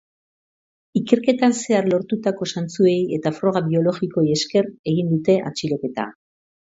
Ikerketan 0.99 1.51
zehar 1.57 1.89
lortutako 1.91 2.47
zantzuei 2.55 2.95
eta 3.19 3.33
froga 3.41 3.61
biologikoei 3.69 4.25
esker 4.37 4.71
egin 4.93 5.13
dute 5.15 5.37
atxiloketa. 5.51 6.07